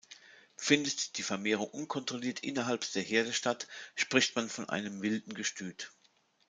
Findet 0.57 1.19
die 1.19 1.21
Vermehrung 1.21 1.67
unkontrolliert 1.69 2.39
innerhalb 2.39 2.91
der 2.93 3.03
Herde 3.03 3.33
statt, 3.33 3.67
spricht 3.93 4.35
man 4.35 4.49
von 4.49 4.67
einem 4.67 5.03
wilden 5.03 5.35
Gestüt. 5.35 5.91